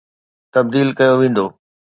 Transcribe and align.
تبديل 0.53 0.89
ڪيو 0.97 1.13
ويندو. 1.19 1.45